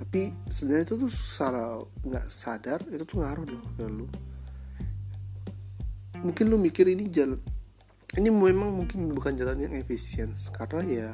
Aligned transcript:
tapi 0.00 0.32
sebenarnya 0.48 0.88
itu 0.88 0.94
tuh 0.96 1.12
secara 1.12 1.76
nggak 2.08 2.26
sadar 2.32 2.80
itu 2.88 3.04
tuh 3.04 3.20
ngaruh 3.20 3.44
loh 3.44 3.64
ke 3.76 3.84
lu. 3.84 4.06
Mungkin 6.24 6.44
lu 6.48 6.56
mikir 6.56 6.88
ini 6.88 7.04
jalan 7.12 7.36
ini 8.18 8.26
memang 8.26 8.74
mungkin 8.74 9.12
bukan 9.14 9.38
jalan 9.38 9.60
yang 9.60 9.76
efisien 9.78 10.34
karena 10.56 10.82
ya 10.82 11.10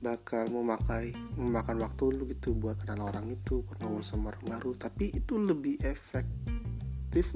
bakal 0.00 0.46
memakai 0.48 1.12
memakan 1.34 1.82
waktu 1.82 2.04
lu 2.14 2.30
gitu 2.30 2.54
buat 2.54 2.78
kenal 2.78 3.10
orang 3.10 3.26
itu 3.32 3.66
buat 3.66 4.06
sama 4.06 4.30
orang 4.30 4.44
baru. 4.60 4.70
Tapi 4.78 5.10
itu 5.16 5.34
lebih 5.40 5.82
efektif 5.82 7.34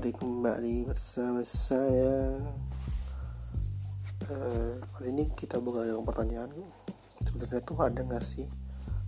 mari 0.00 0.16
kembali 0.16 0.88
bersama 0.88 1.44
saya 1.44 2.40
uh, 4.32 4.72
Kali 4.96 5.12
ini 5.12 5.28
kita 5.36 5.60
buka 5.60 5.84
dengan 5.84 6.08
pertanyaan 6.08 6.48
Sebenarnya 7.20 7.60
tuh 7.60 7.76
ada 7.84 8.00
gak 8.08 8.24
sih 8.24 8.48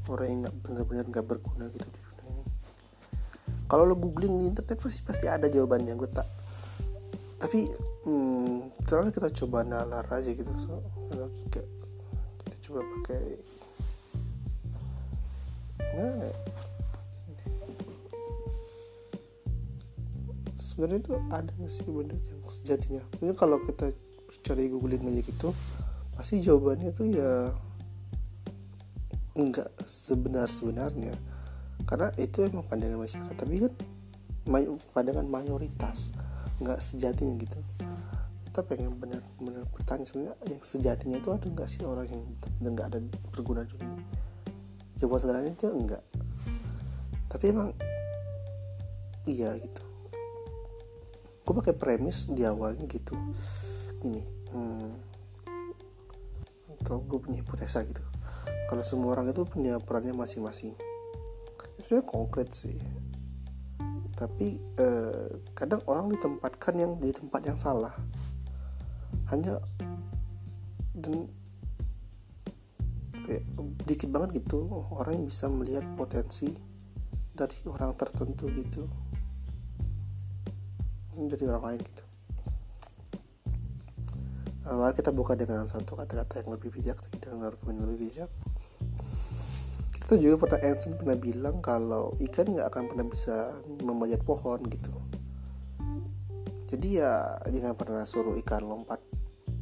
Orang 0.04 0.28
yang 0.28 0.38
gak 0.44 0.56
benar-benar 0.60 1.08
gak 1.08 1.24
berguna 1.24 1.72
gitu 1.72 1.88
di 1.88 1.96
dunia 1.96 2.24
ini? 2.36 2.44
Kalau 3.72 3.88
lo 3.88 3.96
googling 3.96 4.36
di 4.36 4.52
internet 4.52 4.76
pasti 4.76 5.00
pasti 5.00 5.32
ada 5.32 5.48
jawabannya 5.48 5.96
Gue 5.96 6.12
tak 6.12 6.28
Tapi 7.40 7.72
hmm, 8.04 8.84
Terlalu 8.84 9.16
kita 9.16 9.32
coba 9.32 9.64
nalar 9.64 10.04
aja 10.12 10.28
gitu 10.28 10.52
so, 10.60 10.76
kita 11.08 12.52
coba 12.68 12.84
pakai 12.84 13.40
sebenarnya 20.72 21.04
itu 21.04 21.12
ada 21.28 21.52
sih 21.68 21.84
bener 21.84 22.16
yang 22.16 22.40
sejatinya? 22.48 23.02
Mungkin 23.20 23.36
kalau 23.36 23.60
kita 23.68 23.92
cari 24.40 24.72
googling 24.72 25.04
aja 25.04 25.20
gitu 25.28 25.52
pasti 26.16 26.40
jawabannya 26.40 26.90
tuh 26.96 27.06
ya 27.12 27.52
enggak 29.36 29.68
sebenar 29.84 30.48
sebenarnya 30.48 31.12
karena 31.84 32.08
itu 32.16 32.40
emang 32.48 32.64
pandangan 32.64 33.04
masyarakat. 33.04 33.36
Tapi 33.36 33.68
kan 33.68 33.72
may 34.48 34.64
pandangan 34.96 35.28
mayoritas 35.28 36.08
nggak 36.64 36.80
sejatinya 36.80 37.36
gitu. 37.36 37.58
Kita 38.48 38.64
pengen 38.64 38.96
benar-benar 38.96 39.68
bertanya. 39.76 40.08
Sebenarnya 40.08 40.40
yang 40.48 40.62
sejatinya 40.64 41.16
itu 41.20 41.28
ada 41.28 41.44
nggak 41.44 41.68
sih 41.68 41.84
orang 41.84 42.08
yang 42.08 42.24
nggak 42.64 42.88
ada 42.88 42.98
berguna 43.36 43.68
dulu 43.68 43.84
jawaban 45.02 45.18
sederhananya 45.18 45.58
itu 45.58 45.66
enggak 45.66 46.02
tapi 47.26 47.50
emang 47.50 47.74
iya 49.26 49.58
gitu 49.58 49.81
gue 51.52 51.60
pakai 51.60 51.76
premis 51.76 52.32
di 52.32 52.48
awalnya 52.48 52.88
gitu. 52.88 53.12
Ini 54.08 54.22
hmm, 54.56 54.90
atau 56.80 57.04
gue 57.04 57.20
punya 57.20 57.44
hipotesa 57.44 57.84
gitu. 57.84 58.00
Kalau 58.72 58.80
semua 58.80 59.12
orang 59.12 59.28
itu 59.28 59.44
punya 59.44 59.76
perannya 59.76 60.16
masing-masing. 60.16 60.72
Sebenarnya 61.76 62.08
konkret 62.08 62.48
sih. 62.56 62.72
Tapi 64.16 64.56
eh, 64.80 65.28
kadang 65.52 65.84
orang 65.84 66.08
ditempatkan 66.08 66.72
yang 66.80 66.96
di 66.96 67.12
tempat 67.12 67.44
yang 67.44 67.60
salah. 67.60 67.92
Hanya 69.28 69.60
dan 70.96 71.28
kayak, 73.28 73.44
dikit 73.84 74.08
banget 74.08 74.40
gitu 74.40 74.88
orang 74.96 75.20
yang 75.20 75.26
bisa 75.28 75.52
melihat 75.52 75.84
potensi 76.00 76.48
dari 77.36 77.60
orang 77.68 77.92
tertentu 77.92 78.48
gitu 78.56 78.88
menjadi 81.26 81.52
orang 81.52 81.64
lain 81.74 81.80
gitu. 81.82 82.04
Uh, 84.62 84.78
mari 84.78 84.94
kita 84.94 85.10
buka 85.10 85.34
dengan 85.34 85.66
satu 85.66 85.98
kata-kata 85.98 86.46
yang 86.46 86.54
lebih 86.54 86.70
bijak 86.70 86.94
dengan 87.18 87.50
argumen 87.50 87.82
lebih 87.82 88.06
bijak. 88.06 88.30
Kita 89.90 90.14
juga 90.22 90.46
pernah 90.46 90.58
Einstein 90.62 90.94
pernah 90.94 91.18
bilang 91.18 91.58
kalau 91.58 92.14
ikan 92.30 92.54
nggak 92.54 92.70
akan 92.70 92.82
pernah 92.94 93.06
bisa 93.10 93.58
memanjat 93.82 94.22
pohon 94.22 94.62
gitu. 94.70 94.94
Jadi 96.70 97.02
ya 97.02 97.36
jangan 97.50 97.74
pernah 97.74 98.06
suruh 98.06 98.38
ikan 98.38 98.62
lompat 98.62 99.02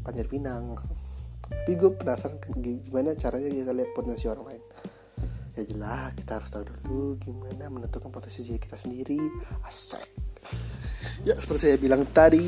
panjat 0.04 0.28
pinang. 0.28 0.76
Tapi 1.48 1.80
gue 1.80 1.90
penasaran 1.96 2.38
gimana 2.60 3.16
caranya 3.16 3.48
kita 3.50 3.72
lihat 3.72 3.90
potensi 3.96 4.28
orang 4.28 4.52
lain. 4.52 4.62
Ya 5.56 5.62
jelas 5.64 6.12
kita 6.14 6.38
harus 6.38 6.52
tahu 6.52 6.68
dulu 6.68 7.16
gimana 7.18 7.72
menentukan 7.72 8.12
potensi 8.12 8.44
diri 8.44 8.60
kita 8.60 8.76
sendiri. 8.76 9.18
Asik 9.66 10.29
ya 11.26 11.34
seperti 11.36 11.68
saya 11.68 11.78
bilang 11.80 12.08
tadi 12.08 12.40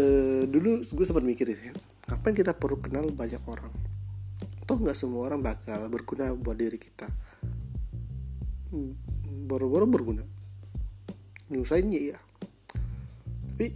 uh, 0.00 0.42
dulu 0.48 0.80
gue 0.80 1.04
sempat 1.04 1.24
mikir 1.24 1.52
ya 1.52 1.72
ngapain 2.08 2.36
kita 2.36 2.52
perlu 2.52 2.76
kenal 2.80 3.08
banyak 3.08 3.40
orang? 3.48 3.72
Toh 4.64 4.76
nggak 4.80 4.96
semua 4.96 5.28
orang 5.28 5.40
bakal 5.44 5.88
berguna 5.88 6.32
buat 6.36 6.56
diri 6.56 6.76
kita. 6.80 7.08
Baru-baru 9.48 9.84
berguna. 9.88 10.24
Nyusahinnya 11.52 12.00
ya 12.12 12.18
tapi 13.54 13.70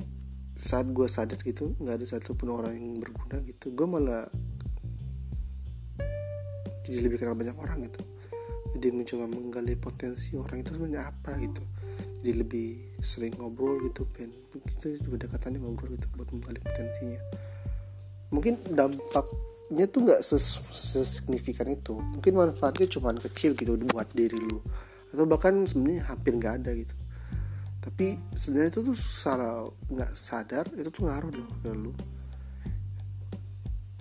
saat 0.58 0.90
gue 0.90 1.06
sadar 1.06 1.38
gitu 1.46 1.70
nggak 1.78 2.02
ada 2.02 2.06
satupun 2.18 2.50
orang 2.50 2.74
yang 2.74 2.98
berguna 2.98 3.38
gitu 3.46 3.70
gue 3.70 3.86
malah 3.86 4.26
jadi 6.82 6.98
lebih 7.06 7.22
kenal 7.22 7.38
banyak 7.38 7.54
orang 7.54 7.86
gitu. 7.86 8.02
Jadi 8.74 8.86
mencoba 8.90 9.24
menggali 9.30 9.78
potensi 9.78 10.34
orang 10.34 10.66
itu 10.66 10.74
sebenarnya 10.74 11.14
apa 11.14 11.36
gitu. 11.38 11.62
Jadi 12.24 12.32
lebih 12.34 12.68
sering 12.98 13.34
ngobrol 13.38 13.78
gitu 13.86 14.02
pen 14.10 14.30
kita 14.50 14.98
berdekatannya 15.06 15.62
ngobrol 15.62 15.94
gitu 15.94 16.06
buat 16.18 16.28
menggali 16.34 16.60
potensinya. 16.60 17.20
Mungkin 18.28 18.54
dampaknya 18.74 19.84
tuh 19.88 20.00
nggak 20.04 20.20
ses 20.20 20.60
sesignifikan 20.68 21.70
itu. 21.70 21.96
Mungkin 21.96 22.36
manfaatnya 22.36 22.90
cuma 22.90 23.14
kecil 23.16 23.54
gitu 23.54 23.78
buat 23.88 24.08
diri 24.12 24.36
lu. 24.36 24.58
Atau 25.14 25.24
bahkan 25.24 25.64
sebenarnya 25.64 26.04
hampir 26.10 26.36
nggak 26.36 26.54
ada 26.64 26.70
gitu. 26.74 26.94
Tapi 27.78 28.20
sebenarnya 28.36 28.70
itu 28.74 28.80
tuh 28.84 28.96
secara 28.98 29.64
nggak 29.88 30.12
sadar 30.12 30.66
itu 30.76 30.90
tuh 30.92 31.08
ngaruh 31.08 31.32
loh 31.32 31.48
ke 31.64 31.70
lu. 31.72 31.92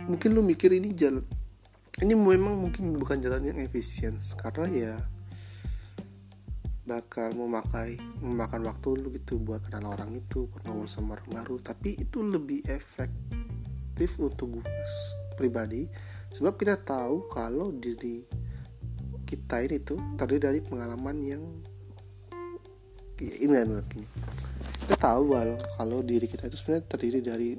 Mungkin 0.07 0.29
lu 0.35 0.41
mikir 0.43 0.71
ini 0.75 0.91
jalan 0.91 1.23
ini 1.97 2.13
memang 2.13 2.61
mungkin 2.61 2.93
bukan 3.01 3.17
jalan 3.17 3.41
yang 3.41 3.57
efisien. 3.63 4.17
Karena 4.37 4.65
ya 4.69 4.93
bakal 6.87 7.35
memakai 7.35 7.99
memakan 8.23 8.63
waktu 8.63 8.87
lu 8.95 9.11
gitu 9.19 9.35
buat 9.43 9.59
kenal 9.67 9.91
orang 9.91 10.15
itu 10.15 10.47
buat 10.47 10.63
ngobrol 10.63 10.87
sama 10.87 11.19
orang 11.19 11.43
baru. 11.43 11.55
Tapi 11.59 11.99
itu 11.99 12.23
lebih 12.23 12.63
efektif 12.71 14.09
untuk 14.23 14.63
gue 14.63 14.65
pribadi. 15.35 15.83
Sebab 16.31 16.55
kita 16.55 16.79
tahu 16.79 17.27
kalau 17.27 17.75
diri 17.75 18.23
kita 19.27 19.59
ini 19.67 19.83
tuh 19.83 19.99
terdiri 20.15 20.39
dari 20.39 20.59
pengalaman 20.63 21.19
yang 21.19 21.43
ya, 23.19 23.35
ini 23.43 23.51
kan 23.51 23.83
kita 24.87 24.95
tahu 24.95 25.35
kalau 25.35 25.57
kalau 25.75 25.97
diri 25.99 26.31
kita 26.31 26.47
itu 26.47 26.55
sebenarnya 26.55 26.85
terdiri 26.87 27.19
dari 27.19 27.49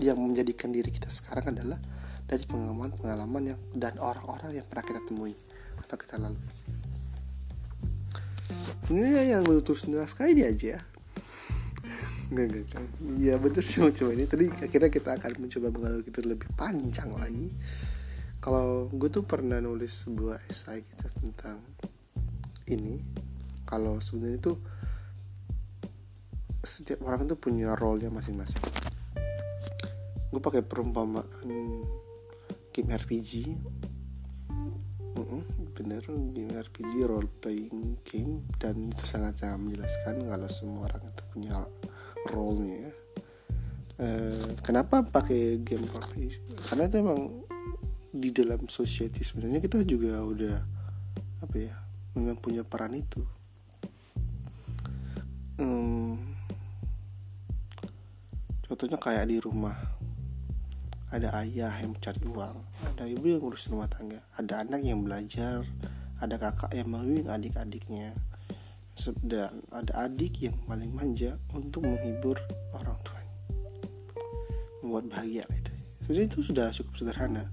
yang 0.00 0.16
menjadikan 0.16 0.72
diri 0.72 0.88
kita 0.88 1.12
sekarang 1.12 1.52
adalah 1.52 1.76
dari 2.24 2.48
pengalaman-pengalaman 2.48 3.52
yang 3.52 3.60
dan 3.76 4.00
orang-orang 4.00 4.56
yang 4.56 4.64
pernah 4.64 4.84
kita 4.88 5.00
temui 5.04 5.36
atau 5.84 5.96
kita 6.00 6.16
lalui 6.16 6.40
ini 8.92 9.32
yang 9.32 9.44
menutup 9.48 9.80
naskah 9.88 10.28
ini 10.28 10.44
aja. 10.44 10.76
Enggak, 12.28 12.44
enggak, 12.48 12.64
enggak. 12.64 12.84
Ya 13.20 13.34
bener 13.40 13.64
sih 13.64 13.80
mau 13.80 13.92
coba 13.92 14.10
ini. 14.12 14.24
Tadi 14.28 14.44
akhirnya 14.52 14.90
kita 14.92 15.10
akan 15.16 15.30
mencoba 15.40 15.68
mengalur 15.72 16.02
itu 16.04 16.20
lebih 16.20 16.48
panjang 16.56 17.08
lagi. 17.16 17.48
Kalau 18.42 18.90
gue 18.90 19.08
tuh 19.08 19.24
pernah 19.24 19.62
nulis 19.62 20.04
sebuah 20.04 20.40
esai 20.48 20.82
gitu 20.82 21.06
tentang 21.20 21.60
ini. 22.68 23.00
Kalau 23.68 24.00
sebenarnya 24.00 24.38
itu 24.38 24.52
Setiap 26.62 27.02
orang 27.02 27.26
tuh 27.26 27.34
punya 27.34 27.74
role-nya 27.74 28.06
masing-masing. 28.06 28.62
Gue 30.30 30.38
pakai 30.38 30.62
perumpamaan 30.62 31.26
game 32.70 32.90
RPG 32.94 33.50
bener 35.72 36.04
di 36.06 36.46
RPG 36.48 36.92
role 37.08 37.28
playing 37.40 38.00
game 38.04 38.44
dan 38.60 38.92
itu 38.92 39.04
sangat 39.08 39.40
sangat 39.40 39.58
menjelaskan 39.60 40.28
kalau 40.28 40.48
semua 40.52 40.88
orang 40.88 41.02
itu 41.08 41.22
punya 41.32 41.56
role 42.30 42.60
nya 42.60 42.90
e, 43.96 44.08
kenapa 44.62 45.00
pakai 45.02 45.60
game 45.64 45.88
role 45.88 46.08
play 46.12 46.30
karena 46.68 46.86
itu 46.86 46.96
emang 47.00 47.20
di 48.12 48.28
dalam 48.28 48.68
society 48.68 49.24
sebenarnya 49.24 49.64
kita 49.64 49.80
juga 49.88 50.20
udah 50.20 50.56
apa 51.40 51.56
ya 51.56 51.74
memang 52.12 52.36
punya 52.36 52.60
peran 52.60 52.92
itu. 52.92 53.24
Hmm, 55.56 56.20
contohnya 58.68 59.00
kayak 59.00 59.28
di 59.28 59.38
rumah 59.40 59.76
ada 61.12 61.28
ayah 61.44 61.72
yang 61.78 61.92
mencari 61.92 62.24
uang 62.24 62.56
ada 62.88 63.04
ibu 63.04 63.24
yang 63.28 63.40
ngurus 63.44 63.68
rumah 63.68 63.86
tangga 63.86 64.18
ada 64.40 64.64
anak 64.64 64.80
yang 64.80 65.04
belajar 65.04 65.62
ada 66.22 66.38
kakak 66.38 66.70
yang 66.70 66.86
membimbing 66.86 67.26
adik-adiknya. 67.26 68.14
Dan 69.26 69.50
ada 69.74 70.06
adik 70.06 70.38
yang 70.38 70.54
paling 70.70 70.94
manja 70.94 71.34
untuk 71.50 71.82
menghibur 71.82 72.38
orang 72.70 72.94
tuanya. 73.02 73.34
Membuat 74.86 75.10
bahagia 75.10 75.42
gitu 75.50 75.70
sebenarnya 76.02 76.26
itu 76.30 76.38
sudah 76.46 76.66
cukup 76.70 76.94
sederhana. 76.94 77.44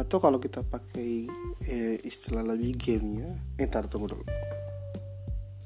Atau 0.00 0.16
kalau 0.22 0.40
kita 0.40 0.64
pakai 0.64 1.28
eh, 1.68 1.96
istilah 2.00 2.40
lagi 2.40 2.72
gamenya 2.72 3.28
eh 3.60 3.68
tunggu 3.68 4.16
dulu. 4.16 4.24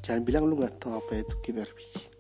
Jangan 0.03 0.23
bilang 0.27 0.51
lu 0.51 0.59
nggak 0.59 0.83
tahu 0.83 0.99
apa 0.99 1.23
itu 1.23 1.35
game 1.47 1.63
RPG 1.63 2.14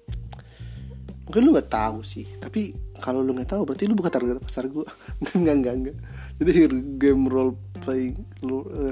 mungkin 1.35 1.51
lu 1.51 1.59
nggak 1.59 1.75
tahu 1.75 2.07
sih. 2.07 2.23
Tapi 2.39 2.71
kalau 3.03 3.19
lu 3.19 3.35
nggak 3.35 3.59
tahu 3.59 3.67
berarti 3.67 3.91
lu 3.91 3.99
bukan 3.99 4.15
target 4.15 4.39
pasar 4.39 4.71
gua. 4.71 4.87
Enggak 5.35 5.57
enggak 5.59 5.75
enggak 5.83 5.99
jadi 6.39 6.67
game 6.99 7.31
role 7.31 7.55
playing 7.87 8.19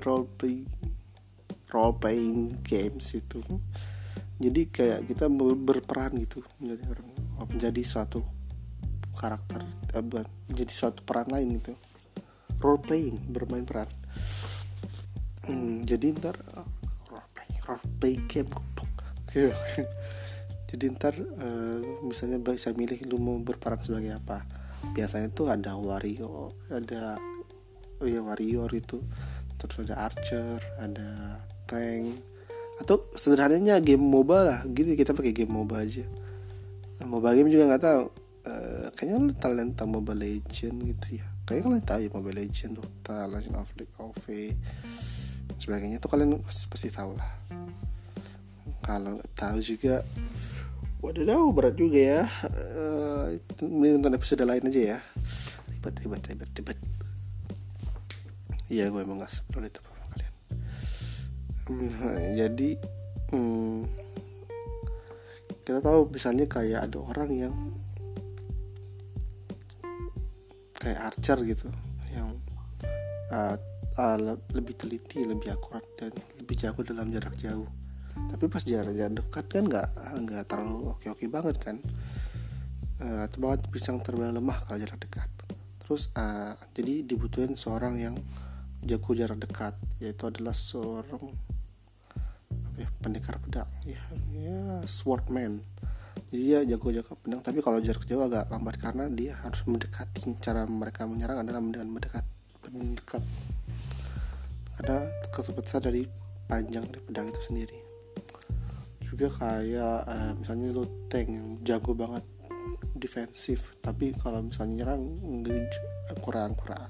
role 0.07 0.27
play 0.39 0.63
role 1.75 1.95
playing 1.99 2.55
games 2.63 3.19
itu. 3.19 3.43
Jadi 4.39 4.71
kayak 4.71 5.07
kita 5.11 5.27
berperan 5.31 6.15
gitu 6.19 6.43
menjadi 6.63 6.83
orang 6.87 7.09
menjadi 7.51 7.83
suatu 7.83 8.23
karakter 9.19 9.63
eh, 9.95 10.03
bukan 10.03 10.27
menjadi 10.51 10.73
suatu 10.75 11.03
peran 11.03 11.31
lain 11.31 11.59
gitu. 11.59 11.75
Role 12.63 12.79
playing 12.79 13.19
bermain 13.35 13.67
peran. 13.67 13.91
Hmm, 15.43 15.83
jadi 15.83 16.15
ntar 16.15 16.39
role 17.11 17.27
playing 17.35 17.59
role 17.67 17.83
play 17.99 18.15
game 18.31 18.51
jadi 20.73 20.85
ntar 20.97 21.13
uh, 21.21 21.79
misalnya 22.09 22.41
bisa 22.41 22.73
milih 22.73 23.05
lu 23.05 23.21
mau 23.21 23.37
berperan 23.37 23.77
sebagai 23.85 24.17
apa. 24.17 24.41
Biasanya 24.97 25.29
tuh 25.31 25.53
ada 25.53 25.77
warrior 25.77 26.57
ada 26.73 27.21
ya 28.03 28.21
warrior 28.25 28.73
itu 28.73 28.99
terus 29.61 29.85
ada 29.85 30.09
archer 30.09 30.59
ada 30.81 31.39
tank. 31.69 32.17
Atau 32.81 33.05
sederhananya 33.15 33.79
game 33.85 34.01
MOBA 34.01 34.39
lah. 34.43 34.59
Gitu 34.65 34.97
kita 34.97 35.13
pakai 35.13 35.37
game 35.37 35.53
MOBA 35.53 35.77
aja. 35.85 36.05
Nah, 36.99 37.07
MOBA 37.07 37.37
game 37.37 37.53
juga 37.53 37.69
nggak 37.69 37.85
tahu. 37.85 38.05
Uh, 38.43 38.91
kayaknya 38.99 39.17
lu 39.23 39.33
talenta 39.39 39.85
MOBA 39.87 40.19
Legend 40.19 40.77
gitu 40.89 41.21
ya. 41.21 41.27
Kayaknya 41.47 41.63
kalian 41.69 41.85
tahu 41.85 42.01
ya 42.01 42.11
MOBA 42.11 42.33
Legend 42.33 42.73
Dota 42.81 43.17
Legend 43.29 43.55
of 43.61 43.71
League 43.77 43.97
of 44.01 44.19
sebagainya 45.63 46.03
tuh 46.03 46.11
kalian 46.11 46.43
pasti, 46.43 46.91
tahu 46.91 47.15
lah. 47.15 47.31
Kalau 48.83 49.23
tahu 49.39 49.63
juga 49.63 50.03
Waduh, 51.03 51.51
berat 51.51 51.75
juga 51.75 51.99
ya. 51.99 52.23
Uh, 52.47 53.35
nonton 53.67 54.15
episode 54.15 54.47
lain 54.47 54.63
aja 54.71 54.95
ya. 54.95 54.99
Ribet, 55.67 55.99
ribet, 55.99 56.23
ribet, 56.31 56.51
ribet. 56.55 56.79
Iya, 58.71 58.87
gue 58.87 59.03
emang 59.03 59.19
gak 59.19 59.35
sebelum 59.35 59.67
itu 59.67 59.83
sama 59.83 60.07
kalian. 60.15 60.35
Hmm, 61.67 61.91
jadi, 62.39 62.71
hmm, 63.35 63.79
kita 65.67 65.83
tahu 65.83 66.07
misalnya 66.15 66.47
kayak 66.47 66.87
ada 66.87 66.99
orang 67.03 67.31
yang 67.35 67.55
kayak 70.79 71.03
archer 71.03 71.43
gitu, 71.43 71.67
yang 72.15 72.31
uh, 73.35 73.59
uh, 73.99 74.17
lebih 74.55 74.79
teliti, 74.79 75.27
lebih 75.27 75.51
akurat 75.51 75.83
dan 75.99 76.15
lebih 76.39 76.55
jago 76.55 76.87
dalam 76.87 77.11
jarak 77.11 77.35
jauh 77.43 77.67
tapi 78.43 78.59
pas 78.59 78.67
jarak-jarak 78.67 79.23
dekat 79.23 79.45
kan 79.47 79.65
nggak 79.71 79.89
nggak 80.27 80.43
terlalu 80.51 80.99
oke-oke 80.99 81.27
banget 81.31 81.57
kan. 81.63 81.77
Uh, 82.99 83.27
banget 83.39 83.67
pisang 83.71 84.03
terbilang 84.03 84.35
lemah 84.35 84.59
kalau 84.67 84.83
jarak 84.83 84.99
dekat. 84.99 85.31
Terus 85.87 86.11
uh, 86.19 86.59
jadi 86.75 87.07
dibutuhin 87.07 87.55
seorang 87.55 88.03
yang 88.03 88.15
jago 88.83 89.15
jarak 89.15 89.39
dekat 89.39 89.79
yaitu 90.03 90.27
adalah 90.27 90.59
seorang 90.59 91.23
ya, 92.79 92.91
pendekar 92.99 93.39
pedang. 93.39 93.71
Ya, 93.87 94.03
ya 94.35 94.83
swordman. 94.91 95.63
Jadi 96.35 96.43
dia 96.43 96.59
jago 96.67 96.91
jago 96.91 97.15
pedang 97.23 97.47
tapi 97.47 97.63
kalau 97.63 97.79
jarak 97.79 98.03
jauh 98.11 98.27
agak 98.27 98.51
lambat 98.51 98.75
karena 98.83 99.07
dia 99.07 99.39
harus 99.39 99.63
mendekati 99.71 100.35
cara 100.43 100.67
mereka 100.67 101.07
menyerang 101.07 101.47
adalah 101.47 101.63
dengan 101.63 101.95
mendekat 101.95 102.27
mendekat. 102.75 103.23
Ada 104.83 105.07
keterbatasan 105.31 105.87
dari 105.87 106.03
panjang 106.51 106.83
dari 106.91 107.03
pedang 107.07 107.31
itu 107.31 107.43
sendiri 107.47 107.92
juga 109.13 109.29
kayak 109.29 110.09
uh, 110.09 110.33
misalnya 110.41 110.73
lo 110.73 110.89
tank 111.13 111.29
yang 111.29 111.61
jago 111.69 111.93
banget 111.93 112.25
defensif 112.97 113.77
tapi 113.85 114.17
kalau 114.17 114.41
misalnya 114.41 114.89
nyerang 114.89 115.05
kurang 116.25 116.57
kurang 116.57 116.89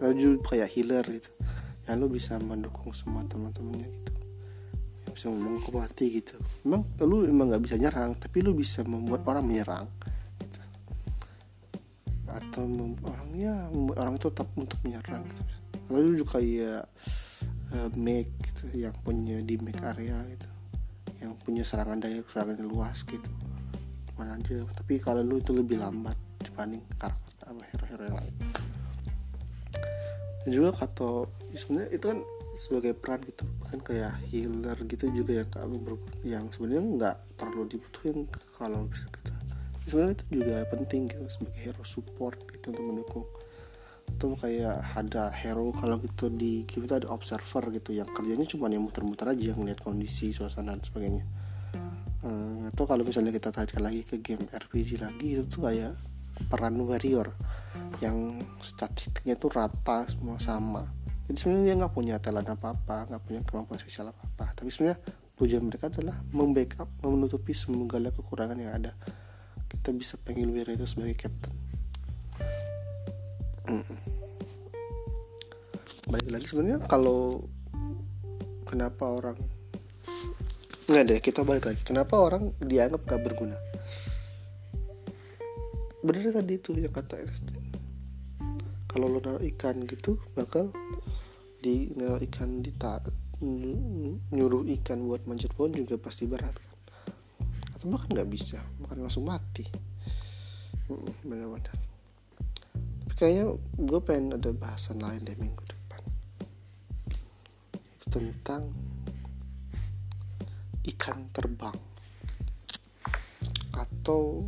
atau 0.00 0.16
juga 0.16 0.56
kayak 0.56 0.72
healer 0.72 1.04
gitu. 1.04 1.28
Ya 1.84 1.92
lo 1.92 2.08
bisa 2.08 2.40
mendukung 2.40 2.96
semua 2.96 3.20
teman-temannya 3.28 3.84
gitu. 3.84 4.12
Ya, 5.04 5.08
bisa 5.12 5.26
mengobati 5.28 6.06
gitu. 6.24 6.40
Emang 6.64 6.88
lo 7.04 7.28
emang 7.28 7.52
nggak 7.52 7.62
bisa 7.68 7.76
nyerang 7.76 8.16
tapi 8.16 8.40
lo 8.40 8.56
bisa 8.56 8.80
membuat 8.88 9.28
orang 9.28 9.44
menyerang 9.44 9.84
gitu. 10.40 10.60
atau 12.32 12.64
orangnya 13.04 13.68
membuat 13.68 13.96
orang 14.08 14.14
itu 14.16 14.26
tetap 14.32 14.48
untuk 14.56 14.78
menyerang 14.84 15.24
gitu. 15.24 15.42
lalu 15.88 16.06
juga 16.18 16.36
kayak 16.36 16.82
uh, 17.72 17.88
make 17.96 18.28
gitu 18.44 18.64
yang 18.76 18.92
punya 19.00 19.40
di 19.40 19.56
make 19.62 19.80
area 19.80 20.20
gitu 20.34 20.55
yang 21.20 21.32
punya 21.42 21.64
serangan 21.64 22.00
daya 22.00 22.20
serangan 22.26 22.60
luas 22.64 23.04
gitu. 23.06 23.30
Mana 24.16 24.36
aja. 24.36 24.64
Tapi 24.76 25.00
kalau 25.00 25.20
lu 25.20 25.40
itu 25.40 25.52
lebih 25.52 25.80
lambat 25.80 26.16
dibanding 26.40 26.80
karakter 26.96 27.44
apa 27.46 27.62
hero-hero 27.72 28.02
yang 28.08 28.18
lain. 28.18 28.34
Dan 30.46 30.50
juga 30.50 30.70
kata 30.78 31.26
sebenarnya 31.52 31.90
itu 31.90 32.04
kan 32.06 32.18
sebagai 32.56 32.92
peran 32.96 33.20
gitu. 33.24 33.44
Kan 33.68 33.78
kayak 33.84 34.14
healer 34.32 34.78
gitu 34.88 35.04
juga 35.12 35.32
yang 35.44 35.50
kami 35.52 35.76
ber, 35.82 35.94
yang 36.24 36.44
sebenarnya 36.52 36.82
nggak 36.96 37.16
terlalu 37.36 37.76
dibutuhin 37.76 38.24
kalau 38.56 38.88
bisa 38.88 39.04
kita. 39.10 39.34
Sebenarnya 39.86 40.14
itu 40.18 40.24
juga 40.40 40.56
penting 40.72 41.00
gitu 41.12 41.24
sebagai 41.28 41.60
hero 41.60 41.84
support 41.84 42.38
gitu 42.50 42.72
untuk 42.74 42.84
mendukung 42.84 43.26
itu 44.16 44.32
kayak 44.32 44.96
ada 44.96 45.28
hero 45.28 45.76
kalau 45.76 46.00
gitu 46.00 46.32
di 46.32 46.64
itu 46.64 46.88
ada 46.88 47.12
observer 47.12 47.68
gitu 47.68 47.92
yang 47.92 48.08
kerjanya 48.08 48.48
cuma 48.48 48.72
yang 48.72 48.80
muter-muter 48.80 49.28
aja 49.28 49.52
ngeliat 49.52 49.76
kondisi 49.84 50.32
suasana 50.32 50.72
dan 50.72 50.80
sebagainya. 50.80 51.24
Hmm, 52.24 52.72
atau 52.72 52.88
kalau 52.88 53.04
misalnya 53.04 53.28
kita 53.28 53.52
tarik 53.52 53.76
lagi 53.76 54.00
ke 54.08 54.16
game 54.24 54.48
RPG 54.48 55.04
lagi 55.04 55.36
itu 55.36 55.44
tuh 55.44 55.68
kayak 55.68 55.92
peran 56.48 56.80
warrior 56.80 57.28
yang 58.00 58.40
statistiknya 58.64 59.36
tuh 59.36 59.52
rata 59.52 60.08
semua 60.08 60.40
sama. 60.40 60.80
Jadi 61.28 61.36
sebenarnya 61.36 61.64
dia 61.68 61.74
nggak 61.84 61.92
punya 61.92 62.16
talent 62.16 62.48
apa 62.48 62.72
apa 62.72 62.96
nggak 63.12 63.22
punya 63.28 63.40
kemampuan 63.44 63.76
spesial 63.76 64.16
apa 64.16 64.22
apa 64.32 64.46
tapi 64.56 64.72
sebenarnya 64.72 64.96
tujuan 65.36 65.68
mereka 65.68 65.92
adalah 65.92 66.16
membackup 66.32 66.88
menutupi 67.04 67.52
segala 67.52 68.08
kekurangan 68.08 68.56
yang 68.56 68.72
ada. 68.80 68.96
Kita 69.68 69.92
bisa 69.92 70.16
panggil 70.24 70.48
warrior 70.48 70.72
itu 70.72 70.88
sebagai 70.88 71.20
captain 71.20 71.65
hmm. 73.66 73.96
balik 76.10 76.28
lagi 76.30 76.46
sebenarnya 76.46 76.80
kalau 76.86 77.42
kenapa 78.66 79.04
orang 79.06 79.38
nggak 80.86 81.02
deh 81.02 81.18
kita 81.18 81.42
balik 81.42 81.66
lagi. 81.66 81.82
Kenapa 81.82 82.14
orang 82.14 82.54
dianggap 82.62 83.02
gak 83.10 83.22
berguna? 83.26 83.58
Bener 86.06 86.30
tadi 86.30 86.54
itu 86.54 86.78
yang 86.78 86.94
kata 86.94 87.18
Einstein 87.18 87.66
kalau 88.96 89.12
lo 89.12 89.20
naruh 89.20 89.44
ikan 89.44 89.84
gitu 89.84 90.16
bakal 90.32 90.72
di 91.60 91.92
naruh 92.00 92.16
ikan 92.32 92.64
di 92.64 92.72
ta 92.72 92.96
nyuruh 94.32 94.64
ikan 94.80 95.04
buat 95.04 95.28
manjat 95.28 95.52
pohon 95.52 95.76
juga 95.76 96.00
pasti 96.00 96.24
berat 96.24 96.54
kan? 96.54 96.78
Atau 97.76 97.92
bahkan 97.92 98.16
nggak 98.16 98.30
bisa 98.30 98.56
bahkan 98.80 99.02
langsung 99.04 99.28
mati. 99.28 99.68
Benar-benar 101.26 101.85
kayaknya 103.16 103.56
gue 103.80 104.00
pengen 104.04 104.36
ada 104.36 104.52
bahasan 104.52 105.00
lain 105.00 105.24
deh 105.24 105.36
minggu 105.40 105.64
depan. 105.64 106.02
Tentang 108.12 108.62
ikan 110.92 111.18
terbang. 111.32 111.78
Atau 113.72 114.44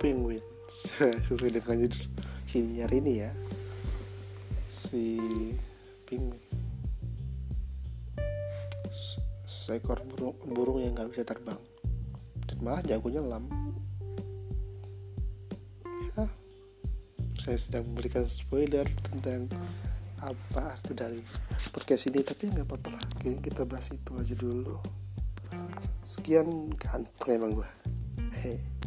penguin. 0.00 0.40
Sesuai 1.28 1.52
dengan 1.60 1.84
judul 1.84 2.08
sini 2.48 2.80
hari 2.80 3.04
ini 3.04 3.12
ya. 3.20 3.30
Si 4.72 5.20
penguin. 6.08 6.40
Seekor 9.44 10.00
burung, 10.08 10.36
burung 10.56 10.78
yang 10.80 10.96
nggak 10.96 11.12
bisa 11.12 11.28
terbang. 11.28 11.60
Dan 12.48 12.56
malah 12.64 12.80
jagonya 12.80 13.20
lam 13.20 13.44
saya 17.50 17.66
sedang 17.66 17.90
memberikan 17.90 18.30
spoiler 18.30 18.86
tentang 19.10 19.50
apa 20.22 20.78
arti 20.78 20.94
dari 20.94 21.18
podcast 21.74 22.06
ini 22.06 22.22
tapi 22.22 22.46
nggak 22.46 22.62
apa-apa 22.62 22.94
lah. 22.94 23.02
Kita 23.26 23.66
bahas 23.66 23.90
itu 23.90 24.14
aja 24.14 24.38
dulu. 24.38 24.78
Sekian 26.06 26.70
ganteng 26.78 27.42
emang 27.42 27.58
gue 27.58 27.70
hehe 28.38 28.79